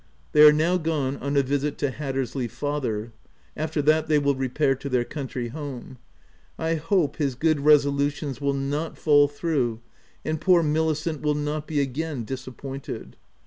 They 0.31 0.41
are 0.41 0.51
now 0.51 0.77
gone 0.77 1.17
on 1.17 1.37
a 1.37 1.43
visit 1.43 1.77
to 1.77 1.91
Hattersley's 1.91 2.51
father. 2.51 3.13
After 3.55 3.83
that, 3.83 4.07
they 4.07 4.17
will 4.17 4.33
repair 4.33 4.73
to 4.73 4.89
their 4.89 5.03
country 5.03 5.49
home. 5.49 5.99
I 6.57 6.73
hope 6.73 7.17
his 7.17 7.35
good 7.35 7.59
resolutions 7.59 8.41
will 8.41 8.55
not 8.55 8.97
fall 8.97 9.27
through, 9.27 9.79
and 10.25 10.41
poor 10.41 10.63
Milicent 10.63 11.21
will 11.21 11.35
not 11.35 11.67
be 11.67 11.79
again 11.79 12.25
disappointed. 12.25 13.15